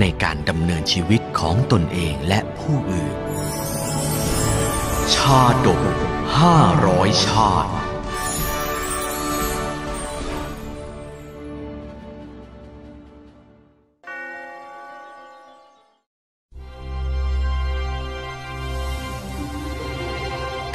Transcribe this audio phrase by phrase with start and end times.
[0.00, 3.16] ในการดำเนินชีวิตของตนเองและผู้อื่น
[5.14, 5.82] ชาดก
[6.38, 7.72] ห้าร้อยชาติ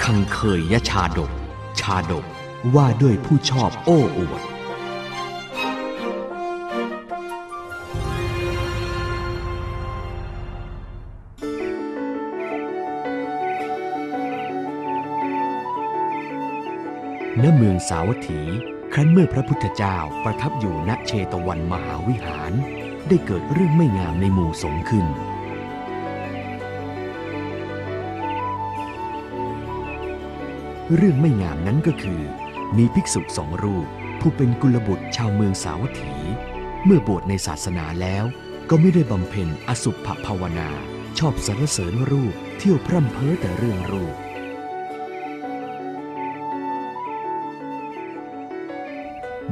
[0.04, 1.32] คังเคยยชาดก
[1.80, 2.26] ชาดก
[2.76, 4.42] ว่าด้วยผู้ชอบโอ้อวด
[17.44, 18.42] ณเมืองสาวัตถี
[18.94, 22.52] ครั้นเมื่อพระพุทธเจ้าประทับอยู่ณเชตวันมหาวิหาร
[23.08, 25.06] ได้เกิดเรื่องไม่งามในหมู่สงฆ์ขึ้น
[30.96, 32.22] เรื่องไม่งามนั้นก็คือ
[32.78, 33.88] มีภิกษุสองรูป
[34.22, 36.16] ผู้เป็นกุลบุตรชาวเมืองสาวัตถี
[36.86, 38.26] เมื่อบวชในศาสนาแล้ว
[38.70, 40.70] ก็ไม่ได้บำเพ็ญอสุภภาวนา
[41.20, 44.16] ชอบสรรเสริญรูป เที่ยวพร่ำเพ้อแต่เรื่องรูป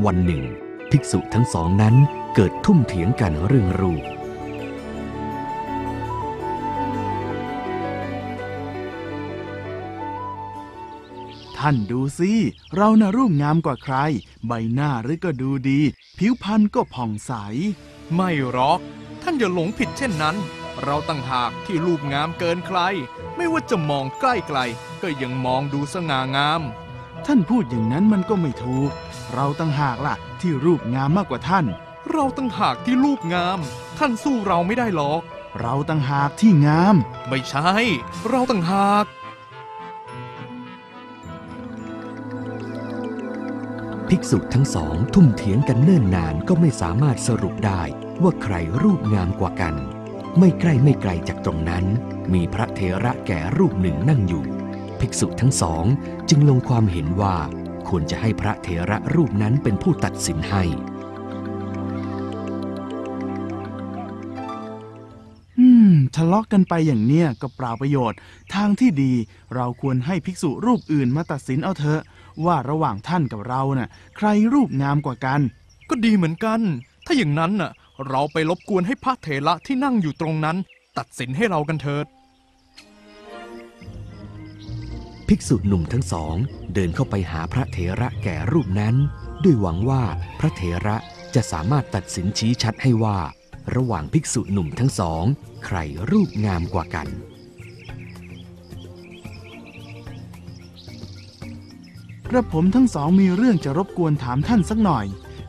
[0.03, 0.43] วันหนึ่ง
[0.91, 1.95] ภิกษุทั้งสองนั้น
[2.35, 4.03] เกิดทุ่มเถียงกันเรื่องรูป
[11.57, 12.31] ท่านดูสิ
[12.75, 13.95] เราน่ะรูปงามกว่าใคร
[14.47, 15.79] ใบหน้าหรือก็ดูดี
[16.17, 17.31] ผิวพรรณก็ผ่องใส
[18.15, 18.79] ไม่หรอก
[19.21, 20.35] ท่านอย่าหลงผิดเช่นนั้น
[20.83, 22.79] เราตั้งหากที่รูปงามเกินใคร
[23.35, 24.59] ไม่ว่าจะมองใกล้ไกล
[25.01, 26.61] ก็ยังมองดูสง่างาม
[27.25, 28.89] ท่านพูดอย่างนั้นมันก็ไม่ถูก
[29.33, 31.65] เราตั้งหากล่ะ ที่รูปงามมากกว่าท่าน
[32.11, 33.59] เราตั้งหากที่รูปงาม
[33.97, 35.21] ท่านสู้เราไม่ได้หรอก
[35.61, 36.95] เราตั้งหากที่งาม
[37.27, 37.71] ไม่ใช่
[38.29, 39.05] เราตั้งหาก
[44.09, 47.81] ภิกษุทั้งสองทุ่มเถียงกันเนิ่นนานก็ไม่สามารถสรุปได้
[48.21, 49.75] ว่าใครรูปงามกว่ากัน
[50.39, 51.85] ไม่ใกล้ไม่ไกลจากตรงนั้น
[52.33, 54.43] มีพระเทระแก่รูปหนึ่งนั่งอยู่
[55.05, 55.85] ภิกษุทั้งสอง
[56.29, 57.35] จึงลงความเห็นว่า
[57.87, 60.63] ควรจะให้พระเทระรูปนั้นเป็นผู้ตัดสินให้
[65.59, 68.17] อืม ทะเลาะกันไปอย่างเนี้ยก็เปล่าประโยชน์
[68.53, 69.13] ทางที่ดี
[69.55, 72.01] เราควรให้ภิกษุรูปอื่นมาตัดสินเอาเถอะ
[72.45, 75.41] ว่าระหว่างท่านกับเราน่ะ ใครรูปงามกว่ากัน
[75.89, 76.59] ก็ดีเหมือนกัน
[77.05, 77.71] ถ้าอย่างนั้นน่ะ
[78.07, 80.57] เราไปรบกวนให้พระเถระที่นั่งอยู่ตรงนั้น
[80.97, 82.05] ตัดสินให้เรากันเถิด
[85.29, 86.35] ภิกษุหนุ่มทั้งสอง
[86.73, 88.95] เดินเข้าไปหาพระเถระแก่รูปนั้น
[89.43, 90.03] ด้วยหวังว่า
[90.39, 90.97] พระเถระ
[91.35, 93.17] จะสามารถตัดสินชี้ชัดให้ว่า
[93.75, 95.23] ระหว่างภิกษุหนุ่มทั้งสอง
[95.65, 95.77] ใคร
[96.11, 97.07] รูปงามกว่ากัน
[102.29, 105.05] กระผมทั้งสองมีเรื่องจะรบกวนถามท่านสักหน่อย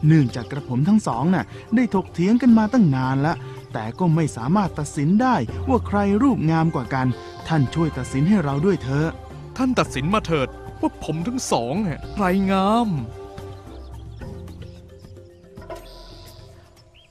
[0.07, 1.45] เนื่องจากกระผมทั้งสองน่ะ
[1.75, 3.37] ได้ถกเถียงกันมาตั้งนานล้ว
[3.73, 5.37] แต่ก็ไม่สามารถตัดสินได้
[5.69, 7.07] ว่าใครรูปงามกว่ากัน
[7.49, 9.11] ท่านช่วยตัดสินให้เราด้วยเถอะ
[9.56, 10.49] ท่านตัดสินมาเถิด
[10.81, 12.89] ว่าผมทั้งสองเนี่ยใครงาม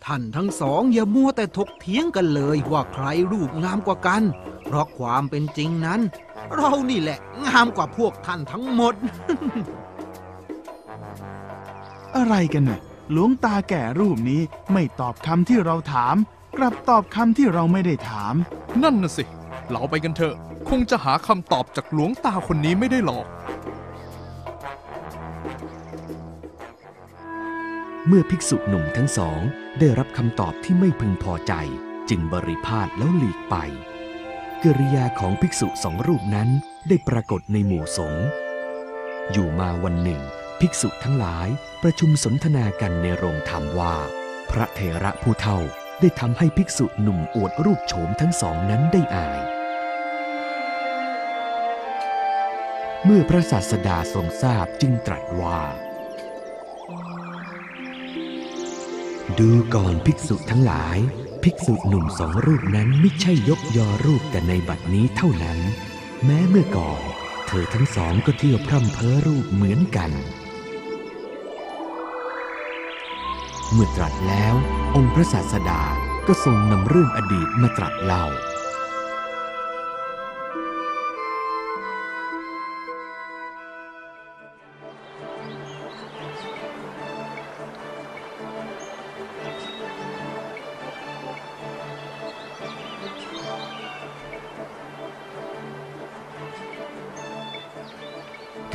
[0.06, 4.24] ท่านทั้งสองอย่ามัวแต่ถกเถียงกันเลยว่าใครรูปงามกว่ากัน
[4.66, 6.02] เพราะความเป็นจริงนั้น
[6.56, 8.96] เรานี่แหละงามกว่าพวกท่านทั้งหมด
[12.16, 12.80] อะไรกันน่ะ
[13.12, 14.42] หลวงตาแก่รูปนี้
[14.74, 16.16] ไม่ตอบคำที่เราถาม
[16.58, 18.36] กลับตอบคำที่เราไม่ได้ถาม
[18.84, 19.24] นั่นน่ะสิ
[19.70, 20.36] เราไปกันเถอะ
[20.70, 23.26] คงจะหาคำตอบจากหลวงตาคนนี้ไม่ได้หรอก
[28.08, 29.40] เมื่อภิกษุหนุ่มทั้งสอง
[29.80, 31.54] ได้รับคำตอบที่ไม่พึงพอใจ
[32.10, 33.56] จึงบริพาทแล้วหลีกไป
[34.64, 36.50] กิริยาของภิกษุสองรูปนั้น
[36.88, 38.26] ได้ปรากฏในหมู่สงฆ์
[39.32, 40.22] อยู่มาวันหนึ่ง
[40.60, 41.48] ภิกษุทั้งหลาย
[41.84, 43.96] ประชุมสนทนากันในโรงธรรมว่า
[44.52, 45.60] พระเถระผู้เฒ่า
[46.02, 49.55] ได้ทำให้ภิกษุหนุ่มอวดรูปโฉมทั้งสองนั้นได้อาย
[53.08, 55.62] เมื่อพระศาสดาทรงทราบจึงตรัสว่า
[59.40, 60.98] ดูก่อนภิกษุทั้งหลาย
[61.44, 65.60] ภิกษุหนุ่มสองรูปนั้นไม่ใช่ยกยอรูปแต่ในบัดนี้เท่านั้น
[66.26, 67.02] แม้เมื่อก่อน
[67.48, 70.12] เธอทั้งสองก็เที่ยวพร่ำเพ้อรูปเหมือนกัน
[73.72, 74.56] เมื่อตรัสแล้ว
[74.96, 75.82] องค์พระศาสดา
[76.28, 78.26] ก็ทรงนำเรื่องอดีตมาตรัสเล่า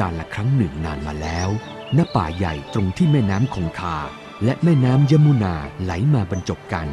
[0.00, 1.48] การละครั้งหนึ่งนานมาแล้ว
[1.96, 3.98] ณ ป่าใหญ่ตรงที่แม่น้ำคงคา
[4.44, 6.88] และแม่น้ำยมุนาไหลมาบรรจบกัน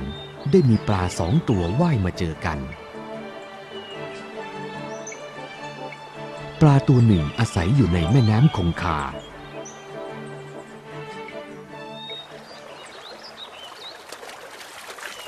[0.51, 2.59] ได้มีปลาสองตัวว่ายมาเจอกัน
[6.61, 8.99] ปลาตัวหนึ่งอาศัยอยู่ในแม่น้ำคงคา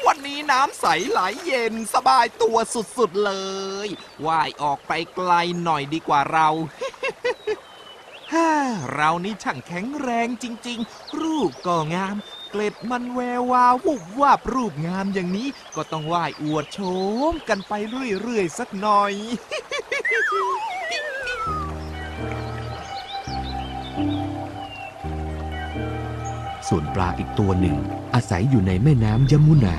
[0.06, 2.58] วันนี้น้ำใสไหลเย็นสบายตัว
[2.98, 3.34] สุดๆเล
[3.86, 3.88] ย
[4.26, 5.32] ว่ายออกไปไกล
[5.64, 6.50] หน่อยดีกว่าเรา
[8.34, 8.52] ฮ่า
[8.94, 12.16] เรานี่ช่างแข็งแรงจริง ๆ รูปก็งาม
[12.52, 16.80] เกล็ดมันแวววาววุบวาบรูปงามอย่างนี้ ก็ต้องว่ายอวดโฉ
[17.32, 17.74] มกันไป
[18.22, 19.14] เรื่อย ๆ สักหน่อย
[26.68, 27.76] ส่วนปลาอีกตัวหนึ่ง
[28.14, 29.78] อาศัยอยู่ในแม่น้ำยมุนา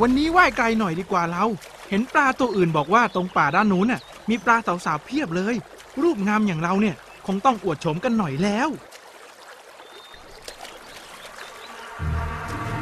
[0.00, 4.00] วันนี้ว่ายไกลหน่อยดีกว่าเราเห็นปลาตัวอื่นบอกว่าตรงป่าด้านนู้นน่ะ
[4.30, 5.54] มีปลาสาวๆเพียบเลย
[6.02, 6.96] รูปงามอย่างเราเนี่ย
[7.26, 8.68] คงต้องอวดโฉมกันหน่อยแล้ว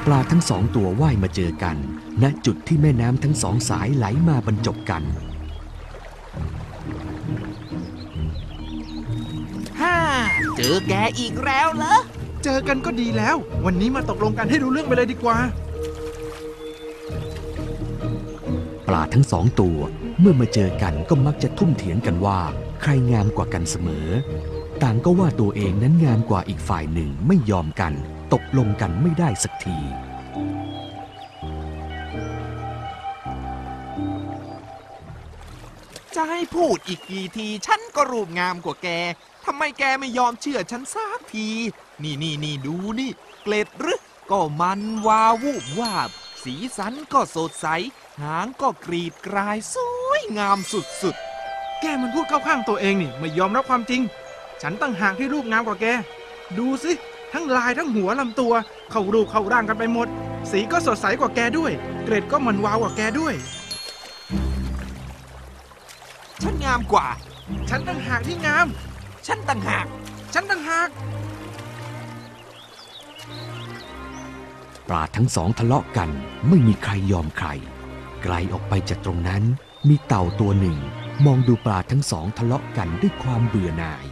[0.06, 1.76] ปลาทั้งสองตัวว่ายมาเจอกัน
[2.22, 5.02] ณจุดที่แม่น้ำทั้งสองสายไหลมาบรรจบกัน
[9.80, 9.96] ฮ่า
[10.56, 11.96] เจอแกอีกแล้วเหรอ
[12.44, 19.78] เจอกันก็ดีแล้ว วันนี้มาตกลงกันให้รู้เรื่องไปเลยดีกว่าาทั้งสองตัว
[20.20, 22.40] เมื่อมาเจอกันก็มักจะทุ่มเถียงกันว่า
[22.82, 24.08] ใครงามกว่ากันเสมอ
[24.82, 27.92] ต่างก็ว่าตัวเองนั้นงามกว่าอีกฝ่ายหนึ่งไม่ยอมกัน
[28.32, 29.78] ตกลงกันไม่ได้สักที
[36.14, 38.88] จะให้พูดอีกกี่ที ฉันก็รูปงามกว่าแก
[39.44, 41.48] ทำไมแกไม่ยอมเชื่อฉันสักที
[42.02, 43.10] นี่นี่นี่ดูนี่
[43.42, 44.00] เกล็ดหรือ
[44.30, 46.10] ก็มันวาววูบวาบ
[46.44, 47.66] สีสันก็สดใส
[48.22, 49.76] หางก็กรีดกรายส
[50.08, 54.02] วยงามสุดๆ แกมันพูดเข้าข้างตัวเองนี่ไม่ยอมรับความจริง
[54.62, 55.86] ฉันตั้งหากที่รูปงามกว่าแก
[56.58, 56.92] ดูสิ
[57.32, 58.52] ทั้งลายทั้งหัวลำตัว
[58.90, 60.08] เข้ารูปเข้าร่างกันไปหมด
[60.50, 61.72] สีก็สดใสกว่าแกด้วย
[62.04, 63.34] เกรดก็มันวาวกว่าแกด้วย
[66.42, 67.06] ฉันงามกว่า
[67.68, 68.66] ฉันตั้งหากที่งาม
[69.26, 69.86] ฉันต่างหาก
[70.34, 70.88] ฉันตั้งหาก
[74.88, 76.10] ปลาทั้งสองทะเลาะกัน
[76.48, 77.48] ไม่มีใครยอมใคร
[78.22, 79.42] ไกลออกไปจากตรงนั้น
[79.88, 80.78] มีเต่าตัวหนึ่ง
[81.24, 84.06] มองดูปลาทั้งสองทะเลาะกันด้วยความเบื่อหน่าย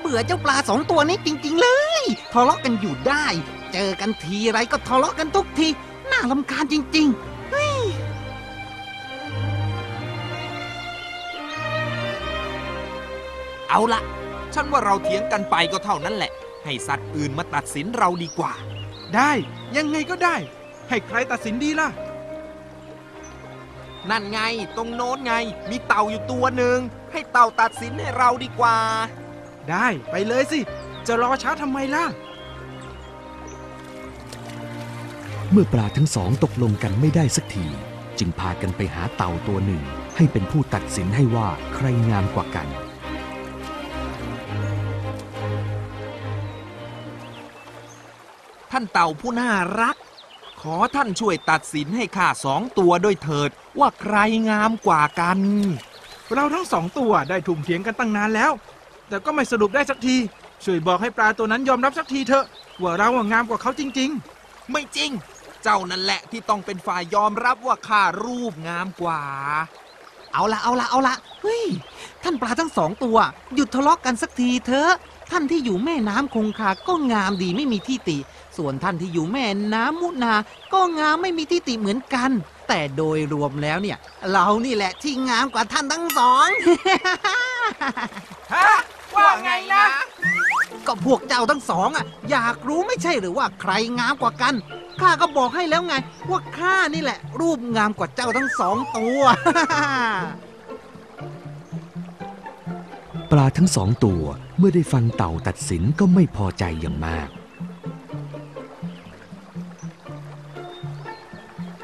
[0.00, 1.68] เบื่อเจ้าปลาสองตัวนี้จริง ๆ เล
[2.00, 2.02] ย
[2.32, 3.26] ทะเลาะกันอยู่ได้
[3.72, 5.68] เจอกันทีไรก็ทะเลาะกันทุกที
[6.10, 7.28] น่ารำคาญจริง ๆ
[13.70, 14.02] เอาละ
[14.54, 16.30] ฉันว่าเราเถียงกันไปก็เท่านั้นแหละ
[16.64, 18.52] ให้สัตว์อื่นมาตัดสินเราดีกว่า
[19.14, 19.32] ได้
[19.76, 20.36] ยังไงก็ได้
[20.88, 21.88] ให้ใครตัดสินดีล่ะ
[24.10, 24.40] นั่นไง
[24.76, 25.34] ตรงโน้นไง
[25.70, 26.78] มีเต่าอยู่ตัวหนึ่ง
[27.12, 28.76] ให้เต่าตัดสินให้เราดีกว่า
[29.70, 30.60] ได้ไปเลยสิ
[31.06, 32.04] จะรอช้าทำไมล่ะ
[35.50, 37.66] เมื่อปลาทั้งสองตกลงกันไม่ได้สักที
[38.18, 39.82] จึงพากันไปหาเต่าตัวหนึ่ง
[40.16, 49.96] ให้เป็นผู้ตัดสินให้ว่าใครงามกว่ากันานเต่าผู้น่ารัก
[50.60, 54.16] ขอท่านช่วยตัดสินให้ข้าสองตัวด้วยเถิดว่าใคร
[54.50, 55.38] งามกว่ากัน
[56.34, 58.52] เราทั้งสองตัวได้ทุ่มเถียงกันตั้งนานแล้ว
[59.08, 60.16] แต่ก็ไม่สรุปได้สักที
[60.64, 62.44] ช่วยบอกให้ปลาตัวนั้นยอมรับสักทีเถอะ
[62.82, 64.10] ว่าเราอะงามกว่าเขาจริง
[64.72, 65.10] ไม่จริง
[65.62, 69.20] เจ้านั่นแหละที่ต้องเป็นฝ่ายยอมรับว่าข้ารูปงามกว่า
[70.32, 71.64] เอาละเอาละเอาละเฮ้ย
[72.22, 73.16] ท่านปลาทั้งสองตัว
[73.54, 74.92] หยุดทะเลาะกันสักทีเถอะ
[75.30, 78.18] ท่านที่อยู่แม่น้ำคงคาก็งามดีไม่มีที่ติ
[78.58, 80.34] ส่วนท่านที่อยู่แม่น้ำมุนา
[80.72, 82.30] ก็งามไม่มีที่ติเหมือนกัน
[82.68, 83.98] แต่โดยรวมแล้วเนี่ย
[84.32, 86.48] เรานี่แหละที่งามกว่าท่านทั้งสอง
[88.54, 88.68] ฮะ
[89.14, 89.84] ว่าไงนะ
[90.86, 94.54] ก็พวกเจ้าทั้งสองอะ อยากรู้ไม่ใช่หรือว่าใครงามกว่ากัน
[95.00, 95.94] ข้าก็บอกให้แล้วไง
[96.30, 99.20] ว่าข้านี่แหละ รูปงามกว่าเจ้าทั้งสองตัว
[103.30, 104.22] ปลาทั้งสองตัว
[104.58, 107.28] เมื่อได้ฟังเต่าตัดสินก็ไม่พอใจอย่างมาก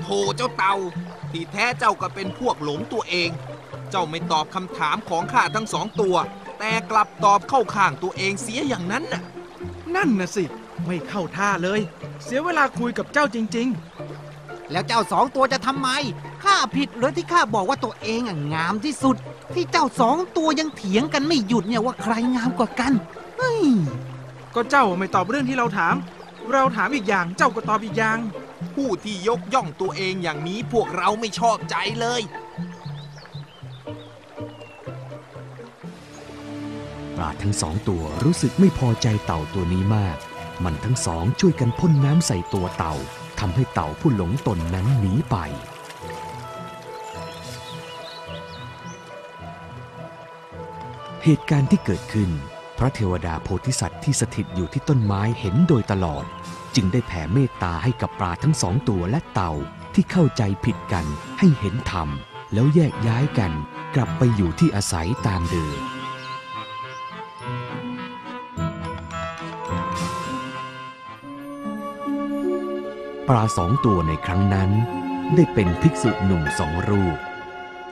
[0.04, 0.75] โธ่เจ้าเต่า
[1.32, 3.30] ที่แท้เจ้าก็เป็นพวกหลงตัวเอง
[3.90, 6.16] เจ้าไม่ตอบคำถามของข้าทั้งสองตัว
[6.58, 9.23] แต่แต่กลับตอบเข้าข้างตัวเองเสียอย่างนั้นน่ะ
[9.94, 10.44] นั่นน่ะสิ
[10.87, 11.80] ไม่เข้าท่าเลย
[12.25, 13.68] เสียเวลาคุยกับเจ้าจริง
[14.73, 15.88] แล้วเจ้าสองตัวจะทำไม
[16.44, 19.16] ข้าผิดหรือที่ข้าบอกว่าตัวเองอะงามที่สุด
[19.54, 22.92] ที่เจ้าสองตัวยังเถียงกันไม่หยุดเนี่ยว่าใครงามกว่ากัน
[23.38, 25.94] เฮ้ยๆก็เจ้าไม่ตอบเรื่องที่เราถาม
[26.52, 28.18] เราถามอีกอย่างเจ้าก็ตอบอีกอย่าง
[28.75, 32.23] ผู้ที่ยกย่องตัวเองอย่างนี้พวกเราไม่ชอบใจเลย
[37.16, 40.16] ปลาทั้งสองตัวรู้สึกไม่พอใจเต่าตัวนี้มาก
[40.64, 42.94] มันทั้งสองช่วยกันพ่นน้ำใส่ตัวเต่า
[43.40, 45.37] ทำให้เต่าผู้หลงตนนั้นหนีไป
[51.25, 52.30] เหตุการณ์ที่เกิดขึ้น
[52.78, 56.25] พระเทวดาโพธิสัตว์ที่สถิตอยู่ที่ต้นไม้เห็นโดยตลอด
[56.76, 59.52] จึงได้แผ่เมตตาให้กับปลาทั้งสองตัวและเต่า
[59.95, 61.07] ที่เข้าใจผิดกัน
[61.38, 62.09] ให้เห็นธรรม
[62.52, 63.52] แล้วแยกย้ายกัน
[63.95, 65.78] กลับไปอยู่ที่อาศัยตามเดิม
[73.28, 74.71] ปลาสองตัวในครั้งนั้น
[75.35, 77.19] ได้เป็นภิกษุหนุ่มสองรูป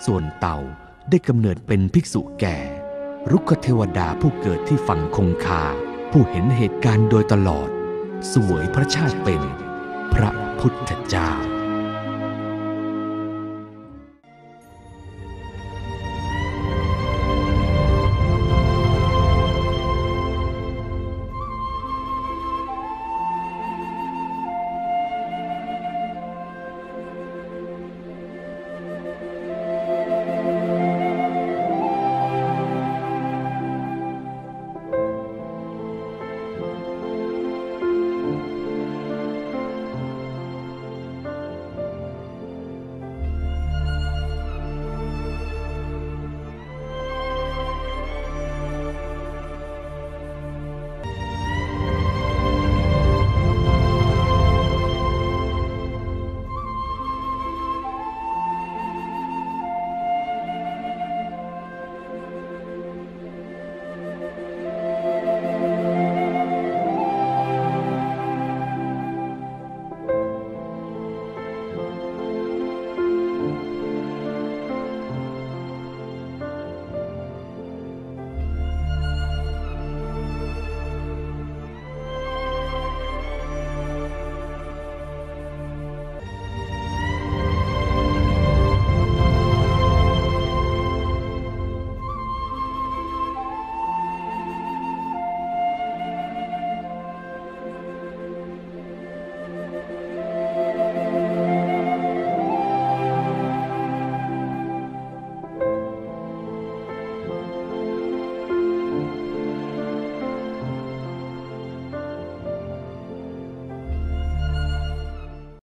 [0.07, 0.59] ส่วนเต่า
[1.11, 2.59] ได้กำเนิดเป็นภิกษุแก่
[3.31, 5.65] รุกขเทวดาผู้เกิดที่ฝั่งคงคา
[6.13, 7.69] ผู้เห็นเหตุการณ์โดยตลอด
[8.31, 9.43] สวยพระชาติเป็น
[10.15, 11.31] พระพุทธเจ้า